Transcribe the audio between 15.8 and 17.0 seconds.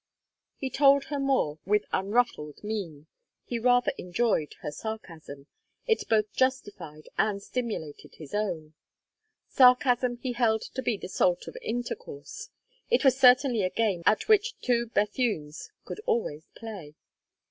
could always play.